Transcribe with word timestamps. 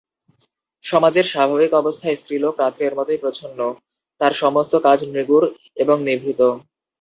সমাজের 0.83 1.25
স্বাভাবিক 1.25 1.71
অবস্থায় 1.73 2.15
স্ত্রীলোক 2.15 2.53
রাত্রির 2.57 2.97
মতোই 2.97 3.19
প্রচ্ছন্ন– 3.23 3.77
তার 4.21 4.33
সমস্ত 4.35 4.73
কাজ 4.83 4.99
নিগূঢ় 5.07 5.45
এবং 5.77 5.97
নিভৃত। 6.07 6.41